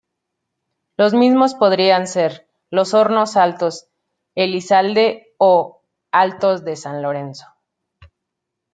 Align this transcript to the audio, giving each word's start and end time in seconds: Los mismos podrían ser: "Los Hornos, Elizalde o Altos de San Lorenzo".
Los 0.97 1.13
mismos 1.13 1.53
podrían 1.53 2.07
ser: 2.07 2.49
"Los 2.71 2.95
Hornos, 2.95 3.35
Elizalde 4.33 5.35
o 5.37 5.83
Altos 6.11 6.65
de 6.65 6.75
San 6.75 7.03
Lorenzo". 7.03 7.45